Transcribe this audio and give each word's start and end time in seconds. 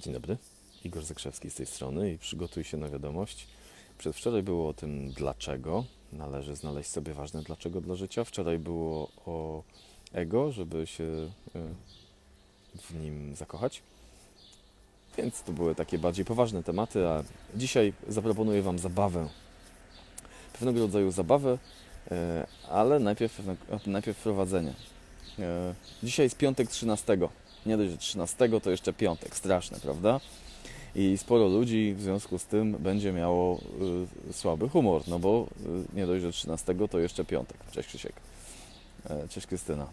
Dzień 0.00 0.14
dobry, 0.14 0.36
Igor 0.84 1.04
Zakrzewski 1.04 1.50
z 1.50 1.54
tej 1.54 1.66
strony 1.66 2.12
i 2.12 2.18
przygotuj 2.18 2.64
się 2.64 2.76
na 2.76 2.88
wiadomość. 2.88 3.46
Przedwczoraj 3.98 4.42
było 4.42 4.68
o 4.68 4.74
tym, 4.74 5.12
dlaczego 5.12 5.84
należy 6.12 6.56
znaleźć 6.56 6.90
sobie 6.90 7.14
ważne 7.14 7.42
dlaczego 7.42 7.80
dla 7.80 7.94
życia. 7.94 8.24
Wczoraj 8.24 8.58
było 8.58 9.10
o 9.26 9.62
ego, 10.12 10.52
żeby 10.52 10.86
się 10.86 11.04
y, 11.04 11.30
w 12.82 12.94
nim 12.94 13.36
zakochać. 13.36 13.82
Więc 15.18 15.42
to 15.42 15.52
były 15.52 15.74
takie 15.74 15.98
bardziej 15.98 16.24
poważne 16.24 16.62
tematy, 16.62 17.08
a 17.08 17.24
dzisiaj 17.54 17.92
zaproponuję 18.08 18.62
Wam 18.62 18.78
zabawę. 18.78 19.28
Pewnego 20.52 20.80
rodzaju 20.80 21.10
zabawę, 21.10 21.58
y, 22.12 22.16
ale 22.68 22.98
najpierw, 22.98 23.40
najpierw 23.86 24.18
wprowadzenie. 24.18 24.74
Y, 25.38 25.42
Dzisiaj 26.02 26.26
jest 26.26 26.36
piątek 26.36 26.68
13 26.68 27.18
nie 27.66 27.76
dość, 27.76 27.90
że 27.90 27.96
13 27.96 28.60
to 28.60 28.70
jeszcze 28.70 28.92
piątek, 28.92 29.36
straszne, 29.36 29.80
prawda? 29.80 30.20
I 30.94 31.18
sporo 31.18 31.48
ludzi 31.48 31.94
w 31.94 32.02
związku 32.02 32.38
z 32.38 32.44
tym 32.44 32.72
będzie 32.72 33.12
miało 33.12 33.60
y, 34.30 34.32
słaby 34.32 34.68
humor, 34.68 35.02
no 35.08 35.18
bo 35.18 35.46
y, 35.94 35.96
nie 35.96 36.06
dość, 36.06 36.22
że 36.22 36.32
13 36.32 36.74
to 36.90 36.98
jeszcze 36.98 37.24
piątek. 37.24 37.56
Cześć 37.72 37.88
Krzysiek. 37.88 38.12
E, 39.10 39.28
cześć 39.28 39.46
Krystyna. 39.46 39.86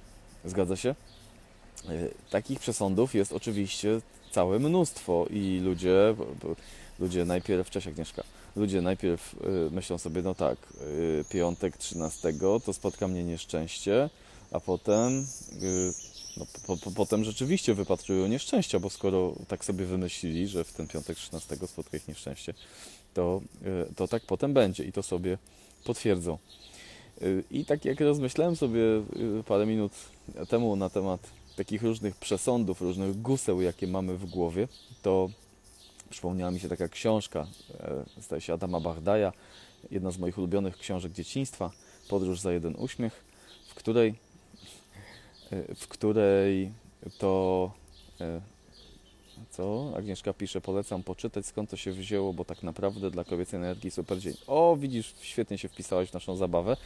Zgadza 0.45 0.75
się? 0.75 0.89
E, 0.89 1.91
takich 2.29 2.59
przesądów 2.59 3.15
jest 3.15 3.33
oczywiście 3.33 4.01
całe 4.31 4.59
mnóstwo 4.59 5.25
i 5.29 5.59
ludzie, 5.63 6.15
ludzie 6.99 7.25
najpierw, 7.25 7.69
cześć 7.69 7.87
Agnieszka, 7.87 8.23
ludzie 8.55 8.81
najpierw 8.81 9.33
y, 9.33 9.71
myślą 9.71 9.97
sobie, 9.97 10.21
no 10.21 10.35
tak, 10.35 10.57
y, 10.81 11.25
piątek 11.29 11.77
13 11.77 12.33
to 12.65 12.73
spotka 12.73 13.07
mnie 13.07 13.23
nieszczęście, 13.23 14.09
a 14.51 14.59
potem 14.59 15.27
y, 15.61 15.93
no, 16.37 16.45
po, 16.67 16.77
po, 16.77 16.91
potem 16.91 17.23
rzeczywiście 17.23 17.73
wypatrują 17.73 18.27
nieszczęścia, 18.27 18.79
bo 18.79 18.89
skoro 18.89 19.35
tak 19.47 19.65
sobie 19.65 19.85
wymyślili, 19.85 20.47
że 20.47 20.63
w 20.63 20.73
ten 20.73 20.87
piątek 20.87 21.17
13 21.17 21.55
spotka 21.67 21.97
ich 21.97 22.07
nieszczęście, 22.07 22.53
to, 23.13 23.41
y, 23.89 23.93
to 23.95 24.07
tak 24.07 24.23
potem 24.23 24.53
będzie 24.53 24.83
i 24.83 24.91
to 24.91 25.03
sobie 25.03 25.37
potwierdzą. 25.83 26.37
Y, 27.21 27.43
I 27.51 27.65
tak 27.65 27.85
jak 27.85 27.99
rozmyślałem 27.99 28.55
sobie 28.55 28.81
y, 29.39 29.43
parę 29.47 29.65
minut 29.65 29.91
temu 30.49 30.75
na 30.75 30.89
temat 30.89 31.21
takich 31.55 31.83
różnych 31.83 32.15
przesądów, 32.15 32.81
różnych 32.81 33.21
guseł, 33.21 33.61
jakie 33.61 33.87
mamy 33.87 34.17
w 34.17 34.25
głowie, 34.25 34.67
to 35.01 35.29
przypomniała 36.09 36.51
mi 36.51 36.59
się 36.59 36.69
taka 36.69 36.87
książka, 36.87 37.47
e, 37.79 38.21
zdaje 38.21 38.41
się 38.41 38.53
Adama 38.53 38.79
Bardaja, 38.79 39.33
jedna 39.91 40.11
z 40.11 40.17
moich 40.17 40.37
ulubionych 40.37 40.77
książek 40.77 41.11
dzieciństwa, 41.11 41.71
Podróż 42.09 42.39
za 42.39 42.53
jeden 42.53 42.75
uśmiech, 42.77 43.23
w 43.67 43.73
której 43.75 44.15
w 45.75 45.87
której 45.87 46.71
to 47.17 47.71
e, 48.21 48.41
co? 49.49 49.93
Agnieszka 49.97 50.33
pisze, 50.33 50.61
polecam 50.61 51.03
poczytać 51.03 51.45
skąd 51.45 51.69
to 51.69 51.77
się 51.77 51.91
wzięło, 51.91 52.33
bo 52.33 52.45
tak 52.45 52.63
naprawdę 52.63 53.11
dla 53.11 53.23
kobiecej 53.23 53.57
energii 53.57 53.91
super 53.91 54.19
dzień. 54.19 54.33
O, 54.47 54.77
widzisz, 54.79 55.13
świetnie 55.21 55.57
się 55.57 55.69
wpisałaś 55.69 56.09
w 56.09 56.13
naszą 56.13 56.35
zabawę. 56.35 56.77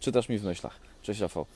Czytasz 0.00 0.28
mi 0.28 0.38
w 0.38 0.44
myślach. 0.44 0.80
Cześć 1.02 1.20
Rafał. 1.20 1.46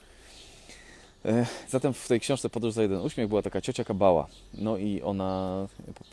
E, 1.25 1.47
zatem 1.69 1.93
w 1.93 2.09
tej 2.09 2.21
książce 2.21 2.51
Podróż 2.51 2.75
za 2.75 2.83
jeden 2.83 3.01
uśmiech 3.01 3.29
była 3.29 3.43
taka 3.43 3.61
ciocia 3.61 3.85
Kabała. 3.85 4.27
No 4.55 4.77
i 4.77 5.03
ona, 5.03 5.67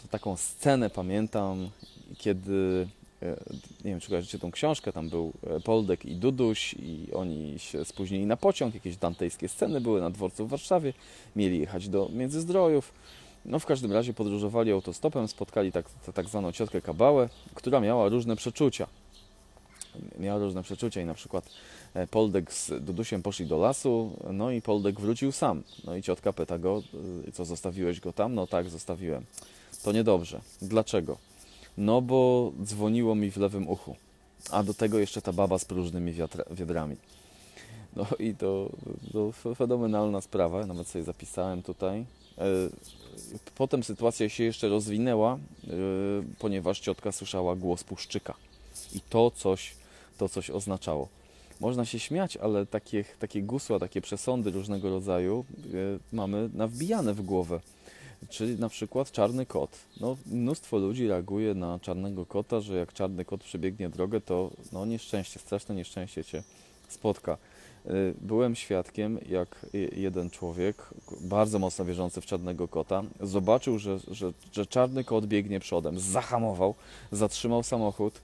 taką 0.10 0.38
scenę 0.38 0.90
pamiętam, 0.90 1.70
kiedy 2.18 2.88
nie 3.86 3.92
wiem, 3.92 4.00
czy 4.00 4.10
kojarzycie 4.10 4.40
tą 4.40 4.52
książkę, 4.52 4.94
tam 4.94 5.10
był 5.10 5.34
e, 5.48 5.60
Poldek 5.60 6.06
i 6.06 6.16
Duduś 6.16 6.74
i 6.74 7.08
oni 7.14 7.60
się 7.60 7.86
spóźnili 7.86 8.26
na 8.26 8.38
pociąg, 8.38 8.74
jakieś 8.74 8.98
dantejskie 8.98 9.50
sceny 9.50 9.82
były 9.82 10.02
na 10.02 10.10
dworcu 10.10 10.48
w 10.48 10.50
Warszawie, 10.50 10.94
mieli 11.36 11.60
jechać 11.60 11.90
do 11.90 12.10
Międzyzdrojów. 12.14 12.94
No 13.46 13.60
w 13.60 13.66
każdym 13.66 13.94
razie 13.94 14.14
podróżowali 14.14 14.72
autostopem, 14.72 15.28
spotkali 15.28 15.72
tak, 15.72 15.86
tak 16.14 16.28
zwaną 16.28 16.52
ciotkę 16.52 16.82
Kabałę, 16.82 17.30
która 17.54 17.80
miała 17.80 18.10
różne 18.10 18.36
przeczucia. 18.36 18.88
Miała 20.20 20.40
różne 20.40 20.64
przeczucia 20.64 21.02
i 21.02 21.06
na 21.06 21.14
przykład 21.14 21.50
e, 21.94 22.08
Poldek 22.08 22.54
z 22.54 22.84
Dudusiem 22.84 23.22
poszli 23.22 23.46
do 23.46 23.58
lasu, 23.58 24.12
no 24.34 24.52
i 24.52 24.62
Poldek 24.62 25.00
wrócił 25.00 25.32
sam. 25.32 25.64
No 25.84 25.96
i 25.96 26.02
ciotka 26.02 26.34
pyta 26.34 26.60
go, 26.60 26.84
co 27.34 27.46
zostawiłeś 27.46 28.00
go 28.00 28.14
tam? 28.14 28.36
No 28.36 28.48
tak, 28.48 28.70
zostawiłem. 28.70 29.26
To 29.84 29.92
niedobrze. 29.92 30.42
Dlaczego? 30.62 31.29
No 31.80 32.02
bo 32.02 32.52
dzwoniło 32.64 33.16
mi 33.16 33.32
w 33.32 33.38
lewym 33.38 33.68
uchu. 33.68 33.96
A 34.52 34.64
do 34.64 34.74
tego 34.74 35.00
jeszcze 35.00 35.22
ta 35.22 35.34
baba 35.34 35.60
z 35.60 35.66
próżnymi 35.66 36.12
wiatra, 36.12 36.44
wiedrami. 36.52 36.96
No 37.96 38.06
i 38.20 38.36
to, 38.36 38.70
to 39.14 39.32
fenomenalna 39.56 40.22
sprawa, 40.22 40.66
nawet 40.66 40.88
sobie 40.88 41.04
zapisałem 41.04 41.64
tutaj. 41.64 42.06
E, 42.38 42.46
potem 43.56 43.84
sytuacja 43.84 44.30
się 44.30 44.44
jeszcze 44.44 44.70
rozwinęła, 44.70 45.34
e, 45.34 45.70
ponieważ 46.40 46.80
ciotka 46.80 47.12
słyszała 47.12 47.56
głos 47.56 47.84
puszczyka. 47.84 48.34
I 48.94 49.02
to 49.02 49.32
coś, 49.32 49.76
to 50.18 50.30
coś 50.30 50.50
oznaczało. 50.50 51.08
Można 51.60 51.86
się 51.86 52.00
śmiać, 52.00 52.38
ale 52.38 52.66
takie, 52.66 53.06
takie 53.20 53.42
gusła, 53.42 53.80
takie 53.80 54.02
przesądy 54.02 54.52
różnego 54.52 54.90
rodzaju 54.90 55.46
e, 55.58 56.16
mamy 56.16 56.50
nawbijane 56.54 57.14
w 57.14 57.22
głowę. 57.22 57.60
Czyli 58.30 58.60
na 58.60 58.70
przykład 58.70 59.12
czarny 59.12 59.46
kot. 59.46 59.72
No, 60.02 60.18
mnóstwo 60.26 60.78
ludzi 60.78 61.08
reaguje 61.08 61.54
na 61.54 61.80
czarnego 61.80 62.26
kota, 62.26 62.62
że 62.62 62.76
jak 62.76 62.94
czarny 62.94 63.26
kot 63.26 63.44
przebiegnie 63.44 63.90
drogę, 63.90 64.22
to 64.22 64.52
no, 64.72 64.86
nieszczęście, 64.86 65.40
straszne 65.40 65.76
nieszczęście 65.76 66.24
cię 66.24 66.44
spotka. 66.90 67.38
Y, 67.86 68.14
byłem 68.22 68.56
świadkiem, 68.56 69.20
jak 69.30 69.66
jeden 69.92 70.30
człowiek, 70.30 70.76
bardzo 71.22 71.60
mocno 71.60 71.86
wierzący 71.86 72.22
w 72.22 72.26
czarnego 72.26 72.68
kota, 72.68 73.04
zobaczył, 73.22 73.80
że, 73.80 74.00
że, 74.08 74.34
że 74.52 74.66
czarny 74.66 75.04
kot 75.04 75.26
biegnie 75.26 75.60
przodem, 75.60 76.00
zahamował, 76.00 76.76
zatrzymał 77.12 77.64
samochód, 77.64 78.22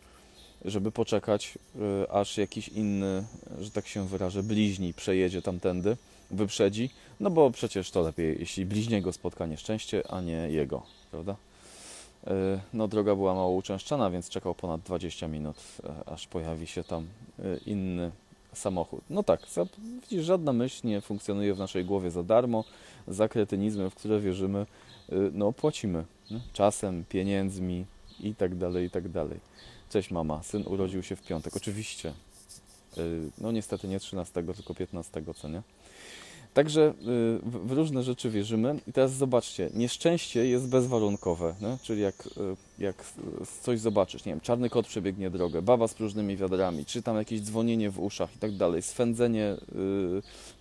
żeby 0.65 0.91
poczekać, 0.91 1.57
y, 2.03 2.11
aż 2.11 2.37
jakiś 2.37 2.67
inny, 2.67 3.23
że 3.59 3.71
tak 3.71 3.87
się 3.87 4.07
wyrażę, 4.07 4.43
bliźni 4.43 4.93
przejedzie 4.93 5.41
tamtędy 5.41 5.97
wyprzedzi, 6.31 6.89
no 7.19 7.29
bo 7.29 7.51
przecież 7.51 7.91
to 7.91 8.01
lepiej, 8.01 8.35
jeśli 8.39 8.65
bliźniego 8.65 9.13
spotka 9.13 9.45
nieszczęście, 9.45 10.11
a 10.11 10.21
nie 10.21 10.49
jego, 10.49 10.83
prawda? 11.11 11.35
E, 12.27 12.59
no 12.73 12.87
droga 12.87 13.15
była 13.15 13.33
mało 13.33 13.55
uczęszczana, 13.55 14.09
więc 14.09 14.29
czekał 14.29 14.55
ponad 14.55 14.81
20 14.81 15.27
minut, 15.27 15.57
e, 15.83 16.09
aż 16.09 16.27
pojawi 16.27 16.67
się 16.67 16.83
tam 16.83 17.07
e, 17.39 17.57
inny 17.65 18.11
samochód. 18.53 19.01
No 19.09 19.23
tak, 19.23 19.39
widzisz, 20.01 20.25
żadna 20.25 20.53
myśl 20.53 20.87
nie 20.87 21.01
funkcjonuje 21.01 21.53
w 21.53 21.59
naszej 21.59 21.85
głowie 21.85 22.11
za 22.11 22.23
darmo. 22.23 22.63
Za 23.07 23.27
kretynizmy, 23.27 23.89
w 23.89 23.95
które 23.95 24.19
wierzymy, 24.19 24.65
no 25.33 25.51
płacimy. 25.51 26.05
Czasem, 26.53 27.03
pieniędzmi 27.09 27.85
i 28.19 28.35
tak 28.35 28.55
dalej, 28.55 28.85
i 28.85 28.89
tak 28.89 29.09
dalej. 29.09 29.39
Cześć 29.89 30.11
mama, 30.11 30.43
syn 30.43 30.63
urodził 30.67 31.03
się 31.03 31.15
w 31.15 31.21
piątek. 31.21 31.55
Oczywiście. 31.55 32.13
No 33.37 33.51
niestety 33.51 33.87
nie 33.87 33.99
13, 33.99 34.43
tylko 34.43 34.73
15, 34.73 35.21
co 35.35 35.49
nie? 35.49 35.61
Także 36.55 36.81
y, 36.81 36.93
w 37.43 37.71
różne 37.71 38.03
rzeczy 38.03 38.29
wierzymy. 38.29 38.79
I 38.87 38.93
teraz 38.93 39.11
zobaczcie, 39.11 39.69
nieszczęście 39.73 40.45
jest 40.45 40.67
bezwarunkowe, 40.67 41.55
nie? 41.61 41.77
czyli 41.81 42.01
jak, 42.01 42.27
y, 42.27 42.29
jak 42.79 43.03
coś 43.61 43.79
zobaczysz, 43.79 44.25
nie 44.25 44.31
wiem, 44.31 44.41
czarny 44.41 44.69
kot 44.69 44.87
przebiegnie 44.87 45.29
drogę, 45.29 45.61
baba 45.61 45.87
z 45.87 45.93
próżnymi 45.93 46.37
wiadrami, 46.37 46.85
czy 46.85 47.01
tam 47.01 47.17
jakieś 47.17 47.41
dzwonienie 47.41 47.89
w 47.89 47.99
uszach 47.99 48.35
i 48.35 48.39
tak 48.39 48.57
dalej, 48.57 48.81
swędzenie 48.81 49.45
y, 49.45 49.57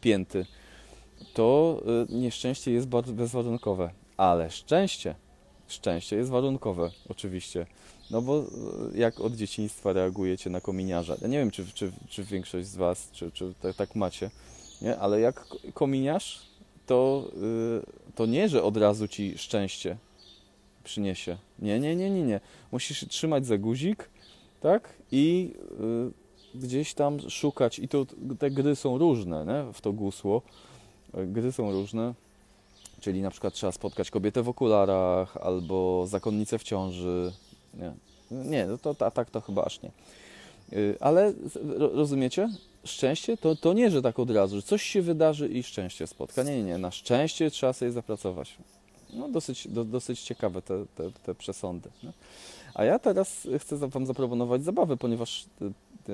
pięty, 0.00 0.47
to 1.34 1.81
nieszczęście 2.09 2.73
jest 2.73 2.89
bezwarunkowe. 2.89 3.91
Ale 4.17 4.50
szczęście, 4.50 5.15
szczęście 5.69 6.16
jest 6.16 6.30
warunkowe, 6.30 6.91
oczywiście. 7.08 7.66
No 8.10 8.22
bo 8.22 8.44
jak 8.94 9.20
od 9.20 9.34
dzieciństwa 9.34 9.92
reagujecie 9.92 10.50
na 10.50 10.60
kominiarza? 10.60 11.16
Ja 11.22 11.28
nie 11.28 11.38
wiem, 11.38 11.50
czy, 11.50 11.66
czy, 11.75 11.92
czy 12.08 12.25
większość 12.25 12.66
z 12.66 12.76
Was, 12.76 13.10
czy, 13.12 13.30
czy 13.30 13.54
tak, 13.62 13.76
tak 13.76 13.94
macie, 13.94 14.30
nie? 14.82 14.98
Ale 14.98 15.20
jak 15.20 15.47
kominiasz, 15.75 16.42
to, 16.86 17.30
yy, 17.36 17.82
to 18.14 18.26
nie, 18.26 18.48
że 18.48 18.62
od 18.62 18.76
razu 18.76 19.08
ci 19.08 19.38
szczęście 19.38 19.97
przyniesie. 20.84 21.37
Nie, 21.58 21.81
nie, 21.81 21.96
nie, 21.96 22.10
nie, 22.10 22.22
nie. 22.22 22.40
Musisz 22.72 23.08
trzymać 23.08 23.46
za 23.46 23.58
guzik, 23.58 24.10
tak? 24.60 24.88
I 25.12 25.55
yy, 25.81 26.12
gdzieś 26.55 26.94
tam 26.94 27.31
szukać. 27.31 27.78
I 27.78 27.88
to 27.88 28.06
te 28.38 28.50
gry 28.50 28.76
są 28.76 28.99
różne, 28.99 29.44
nie? 29.46 29.72
w 29.72 29.81
to 29.81 29.93
gusło. 29.93 30.43
Gry 31.14 31.52
są 31.52 31.72
różne. 31.72 32.14
Czyli 33.05 33.23
na 33.23 33.31
przykład 33.31 33.55
trzeba 33.55 33.73
spotkać 33.73 34.11
kobietę 34.11 34.43
w 34.43 34.49
okularach 34.49 35.37
albo 35.37 36.06
zakonnicę 36.06 36.59
w 36.59 36.62
ciąży. 36.62 37.33
Nie, 37.75 37.93
nie 38.31 38.67
no 38.67 38.79
to, 38.79 39.11
tak 39.11 39.31
to 39.31 39.41
chyba 39.41 39.65
aż 39.65 39.83
nie. 39.83 39.91
Yy, 40.73 40.97
ale 41.01 41.33
rozumiecie? 41.79 42.49
szczęście 42.85 43.37
to, 43.37 43.56
to 43.56 43.73
nie, 43.73 43.91
że 43.91 44.03
tak 44.03 44.19
od 44.19 44.31
razu, 44.31 44.56
że 44.56 44.62
coś 44.62 44.83
się 44.83 45.03
wydarzy 45.03 45.49
i 45.49 45.62
szczęście 45.62 46.06
spotka. 46.06 46.43
Nie, 46.43 46.56
nie, 46.56 46.62
nie. 46.62 46.79
Na 46.79 46.91
szczęście 46.91 47.51
trzeba 47.51 47.73
sobie 47.73 47.93
zapracować. 47.93 48.56
No, 49.12 49.29
dosyć, 49.29 49.69
do, 49.69 49.85
dosyć 49.85 50.21
ciekawe 50.21 50.62
te, 50.62 50.87
te, 50.95 51.11
te 51.11 51.35
przesądy. 51.35 51.89
Nie? 52.03 52.12
A 52.75 52.85
ja 52.85 52.99
teraz 52.99 53.49
chcę 53.59 53.77
Wam 53.77 54.06
zaproponować 54.06 54.65
zabawę, 54.65 54.97
ponieważ 54.97 55.47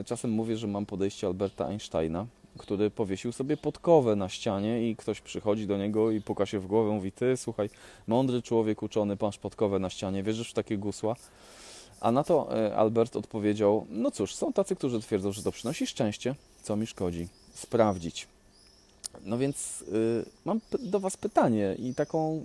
czasem 0.06 0.30
mówię, 0.30 0.56
że 0.56 0.66
mam 0.66 0.86
podejście 0.86 1.26
Alberta 1.26 1.66
Einsteina 1.66 2.26
który 2.58 2.90
powiesił 2.90 3.32
sobie 3.32 3.56
podkowę 3.56 4.16
na 4.16 4.28
ścianie 4.28 4.90
i 4.90 4.96
ktoś 4.96 5.20
przychodzi 5.20 5.66
do 5.66 5.76
niego 5.76 6.10
i 6.10 6.20
puka 6.20 6.46
się 6.46 6.58
w 6.58 6.66
głowę, 6.66 6.90
mówi, 6.90 7.12
ty, 7.12 7.36
słuchaj, 7.36 7.70
mądry 8.06 8.42
człowiek 8.42 8.82
uczony, 8.82 9.16
masz 9.20 9.38
podkowę 9.38 9.78
na 9.78 9.90
ścianie, 9.90 10.22
wierzysz 10.22 10.50
w 10.50 10.54
takie 10.54 10.78
gusła? 10.78 11.16
A 12.00 12.12
na 12.12 12.24
to 12.24 12.58
e, 12.58 12.76
Albert 12.76 13.16
odpowiedział, 13.16 13.86
no 13.90 14.10
cóż, 14.10 14.34
są 14.34 14.52
tacy, 14.52 14.76
którzy 14.76 15.00
twierdzą, 15.00 15.32
że 15.32 15.42
to 15.42 15.52
przynosi 15.52 15.86
szczęście, 15.86 16.34
co 16.62 16.76
mi 16.76 16.86
szkodzi? 16.86 17.28
Sprawdzić. 17.54 18.28
No 19.24 19.38
więc 19.38 19.82
y, 19.82 20.24
mam 20.44 20.60
do 20.80 21.00
Was 21.00 21.16
pytanie 21.16 21.76
i 21.78 21.94
taką, 21.94 22.42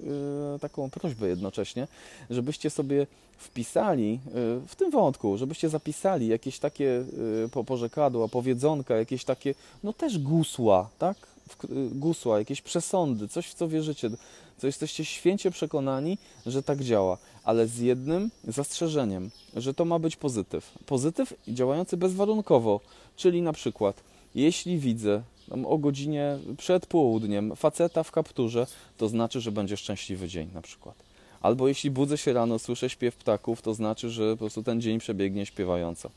y, 0.56 0.60
taką 0.60 0.90
prośbę 0.90 1.28
jednocześnie, 1.28 1.88
żebyście 2.30 2.70
sobie 2.70 3.08
wpisali 3.38 4.20
y, 4.28 4.68
w 4.68 4.76
tym 4.76 4.92
wątku, 4.92 5.38
żebyście 5.38 5.70
zapisali 5.70 6.28
jakieś 6.28 6.60
takie 6.60 7.04
y, 7.46 7.50
po- 7.52 7.64
porzekadła, 7.64 8.28
powiedzonka, 8.28 8.96
jakieś 8.96 9.24
takie, 9.26 9.56
no 9.84 9.94
też 9.94 10.20
gusła, 10.20 10.90
tak? 11.00 11.18
W, 11.50 11.64
y, 11.64 11.68
gusła, 11.92 12.40
jakieś 12.40 12.62
przesądy, 12.62 13.28
coś 13.28 13.48
w 13.48 13.54
co 13.54 13.68
wierzycie, 13.68 14.10
co 14.58 14.68
jesteście 14.68 15.06
święcie 15.06 15.52
przekonani, 15.52 16.18
że 16.46 16.64
tak 16.64 16.82
działa, 16.84 17.18
ale 17.44 17.68
z 17.68 17.80
jednym 17.80 18.32
zastrzeżeniem, 18.48 19.30
że 19.56 19.74
to 19.74 19.86
ma 19.86 20.00
być 20.00 20.16
pozytyw. 20.16 20.72
Pozytyw 20.86 21.34
działający 21.48 21.98
bezwarunkowo, 21.98 22.80
czyli 23.16 23.42
na 23.42 23.54
przykład, 23.54 23.96
jeśli 24.36 24.80
widzę 24.80 25.22
o 25.66 25.78
godzinie 25.78 26.38
przed 26.58 26.86
południem 26.86 27.56
faceta 27.56 28.04
w 28.04 28.12
kapturze, 28.12 28.68
to 28.98 29.08
znaczy, 29.08 29.42
że 29.42 29.52
będzie 29.52 29.78
szczęśliwy 29.78 30.28
dzień 30.28 30.50
na 30.54 30.62
przykład. 30.62 30.96
Albo 31.42 31.68
jeśli 31.68 31.92
budzę 31.92 32.18
się 32.18 32.34
rano, 32.34 32.60
słyszę 32.60 32.90
śpiew 32.90 33.16
ptaków, 33.16 33.62
to 33.62 33.74
znaczy, 33.74 34.10
że 34.10 34.32
po 34.32 34.38
prostu 34.38 34.64
ten 34.64 34.82
dzień 34.82 35.00
przebiegnie 35.00 35.46
śpiewająco. 35.46 36.10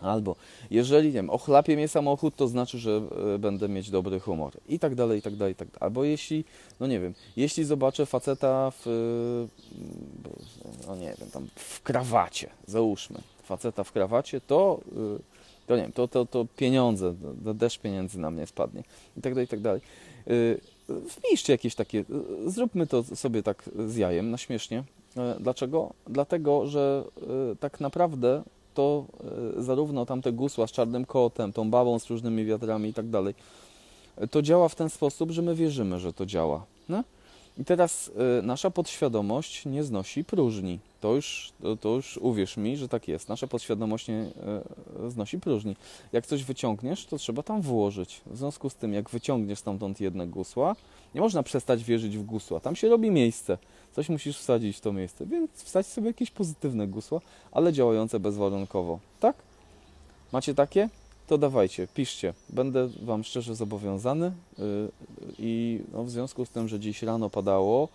Albo 0.00 0.36
jeżeli, 0.70 1.08
nie 1.08 1.12
wiem, 1.12 1.30
ochlapie 1.30 1.76
mnie 1.76 1.88
samochód, 1.88 2.36
to 2.36 2.48
znaczy, 2.48 2.78
że 2.78 3.02
e, 3.34 3.38
będę 3.38 3.68
mieć 3.68 3.90
dobry 3.90 4.20
humor. 4.20 4.52
I 4.68 4.78
tak 4.78 4.94
dalej, 4.94 5.18
i 5.18 5.22
tak 5.22 5.36
dalej, 5.36 5.52
i 5.52 5.56
tak 5.56 5.68
dalej. 5.68 5.80
Albo 5.80 6.04
jeśli, 6.04 6.44
no 6.80 6.86
nie 6.86 7.00
wiem, 7.00 7.14
jeśli 7.36 7.64
zobaczę 7.64 8.06
faceta 8.06 8.70
w, 8.70 8.86
e, 8.86 8.90
no 10.86 10.96
nie 10.96 11.14
wiem, 11.20 11.30
tam 11.32 11.48
w 11.54 11.82
krawacie, 11.82 12.50
załóżmy, 12.66 13.20
faceta 13.42 13.84
w 13.84 13.92
krawacie, 13.92 14.40
to, 14.40 14.80
e, 14.92 15.33
to 15.66 15.76
nie 15.76 15.82
wiem, 15.82 15.92
to, 15.92 16.08
to, 16.08 16.26
to 16.26 16.46
pieniądze, 16.56 17.14
to 17.44 17.54
deszcz 17.54 17.78
pieniędzy 17.78 18.18
na 18.18 18.30
mnie 18.30 18.46
spadnie. 18.46 18.82
I 19.16 19.20
tak 19.20 19.34
dalej, 19.34 19.44
i 19.44 19.48
tak 19.48 19.60
dalej. 19.60 19.80
E, 20.26 21.08
Wpiszcie 21.08 21.52
jakieś 21.52 21.74
takie, 21.74 21.98
e, 21.98 22.50
zróbmy 22.50 22.86
to 22.86 23.02
sobie 23.02 23.42
tak 23.42 23.70
z 23.86 23.96
jajem, 23.96 24.30
na 24.30 24.38
śmiesznie. 24.38 24.84
E, 25.16 25.36
Dlaczego? 25.40 25.92
Dlatego, 26.06 26.66
że 26.66 27.04
tak 27.60 27.80
naprawdę 27.80 28.42
to 28.74 29.04
zarówno 29.58 30.06
tamte 30.06 30.32
gusła 30.32 30.66
z 30.66 30.72
czarnym 30.72 31.04
kotem, 31.04 31.52
tą 31.52 31.70
babą 31.70 31.98
z 31.98 32.10
różnymi 32.10 32.44
wiatrami 32.44 32.88
i 32.88 32.94
tak 32.94 33.08
dalej, 33.08 33.34
to 34.30 34.42
działa 34.42 34.68
w 34.68 34.74
ten 34.74 34.90
sposób, 34.90 35.30
że 35.30 35.42
my 35.42 35.54
wierzymy, 35.54 36.00
że 36.00 36.12
to 36.12 36.26
działa. 36.26 36.64
No? 36.88 37.04
I 37.58 37.64
teraz 37.64 38.10
nasza 38.42 38.70
podświadomość 38.70 39.66
nie 39.66 39.84
znosi 39.84 40.24
próżni. 40.24 40.78
To 41.04 41.14
już, 41.14 41.52
to, 41.62 41.76
to 41.76 41.88
już 41.88 42.16
uwierz 42.16 42.56
mi, 42.56 42.76
że 42.76 42.88
tak 42.88 43.08
jest. 43.08 43.28
Nasza 43.28 43.46
podświadomość 43.46 44.08
nie 44.08 44.26
znosi 45.08 45.38
próżni. 45.38 45.76
Jak 46.12 46.26
coś 46.26 46.44
wyciągniesz, 46.44 47.06
to 47.06 47.18
trzeba 47.18 47.42
tam 47.42 47.62
włożyć. 47.62 48.20
W 48.26 48.36
związku 48.36 48.70
z 48.70 48.74
tym, 48.74 48.92
jak 48.92 49.10
wyciągniesz 49.10 49.58
stamtąd 49.58 50.00
jedne 50.00 50.26
gusła, 50.26 50.76
nie 51.14 51.20
można 51.20 51.42
przestać 51.42 51.84
wierzyć 51.84 52.18
w 52.18 52.22
gusła. 52.22 52.60
Tam 52.60 52.76
się 52.76 52.88
robi 52.88 53.10
miejsce. 53.10 53.58
Coś 53.92 54.08
musisz 54.08 54.38
wsadzić 54.38 54.76
w 54.76 54.80
to 54.80 54.92
miejsce. 54.92 55.26
Więc 55.26 55.50
wsadź 55.62 55.86
sobie 55.86 56.06
jakieś 56.06 56.30
pozytywne 56.30 56.86
gusła, 56.86 57.20
ale 57.52 57.72
działające 57.72 58.20
bezwarunkowo. 58.20 58.98
Tak? 59.20 59.36
Macie 60.32 60.54
takie? 60.54 60.88
To 61.26 61.38
dawajcie, 61.38 61.88
piszcie. 61.94 62.34
Będę 62.48 62.88
Wam 63.02 63.24
szczerze 63.24 63.54
zobowiązany 63.54 64.32
yy, 64.58 64.64
i 65.38 65.80
no, 65.92 66.04
w 66.04 66.10
związku 66.10 66.44
z 66.44 66.50
tym, 66.50 66.68
że 66.68 66.80
dziś 66.80 67.02
rano 67.02 67.30
padało, 67.30 67.88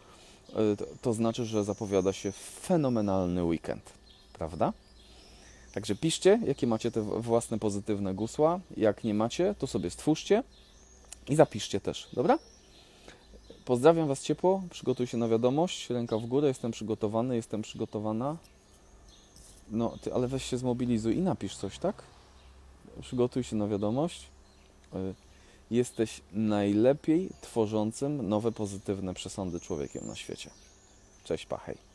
to, 0.77 0.85
to 1.01 1.13
znaczy, 1.13 1.45
że 1.45 1.63
zapowiada 1.63 2.13
się 2.13 2.31
fenomenalny 2.61 3.43
weekend. 3.43 3.93
Prawda? 4.33 4.73
Także 5.73 5.95
piszcie, 5.95 6.39
jakie 6.45 6.67
macie 6.67 6.91
te 6.91 7.01
własne 7.01 7.59
pozytywne 7.59 8.13
gusła. 8.13 8.59
Jak 8.77 9.03
nie 9.03 9.13
macie, 9.13 9.55
to 9.59 9.67
sobie 9.67 9.89
stwórzcie 9.89 10.43
i 11.29 11.35
zapiszcie 11.35 11.79
też. 11.79 12.07
Dobra? 12.13 12.39
Pozdrawiam 13.65 14.07
Was 14.07 14.23
ciepło, 14.23 14.63
przygotuj 14.69 15.07
się 15.07 15.17
na 15.17 15.27
wiadomość, 15.27 15.89
ręka 15.89 16.17
w 16.17 16.25
górę, 16.25 16.47
jestem 16.47 16.71
przygotowany, 16.71 17.35
jestem 17.35 17.61
przygotowana. 17.61 18.37
No, 19.71 19.97
ty, 20.01 20.13
ale 20.13 20.27
weź 20.27 20.43
się 20.43 20.57
zmobilizuj 20.57 21.17
i 21.17 21.21
napisz 21.21 21.55
coś, 21.55 21.79
tak? 21.79 22.03
Przygotuj 23.01 23.43
się 23.43 23.55
na 23.55 23.67
wiadomość. 23.67 24.27
Jesteś 25.71 26.21
najlepiej 26.33 27.29
tworzącym 27.41 28.29
nowe 28.29 28.51
pozytywne 28.51 29.13
przesądy 29.13 29.59
człowiekiem 29.59 30.07
na 30.07 30.15
świecie. 30.15 30.49
Cześć, 31.23 31.45
pachej. 31.45 31.88